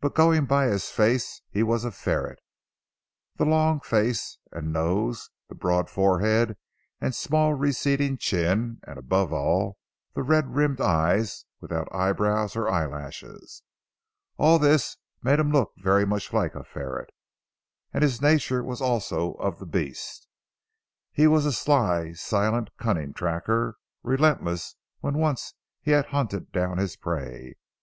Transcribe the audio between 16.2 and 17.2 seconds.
like a ferret.